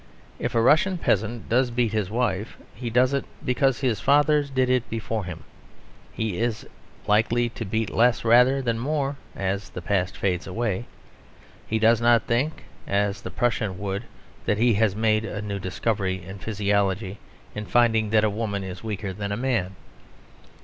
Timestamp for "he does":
2.73-3.13, 11.67-12.01